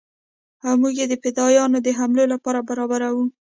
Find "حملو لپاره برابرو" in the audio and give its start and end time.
1.97-3.21